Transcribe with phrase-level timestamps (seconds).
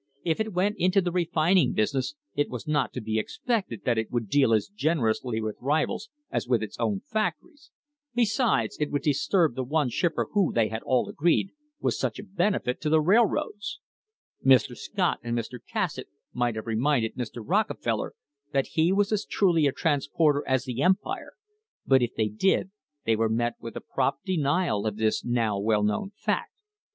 [0.23, 4.09] If it went into the refining business it was not to be expected that it
[4.09, 7.69] would deal as generously with rivals as with its own factories;
[8.15, 12.23] besides, it would disturb the one shipper who, they all had agreed, was such a
[12.23, 13.79] benefit to the railroads.
[14.43, 14.75] Mr.
[14.75, 15.59] Scott and Mr.
[15.71, 17.43] Cassatt THE HISTORY OF THE STANDARD OIL COMPANY might have reminded Mr.
[17.45, 18.13] Rockefeller
[18.53, 21.33] that he was as truly a transporter as the Empire,
[21.85, 22.71] but if they did
[23.05, 26.53] they were met with a prompt denial of this now well known fact.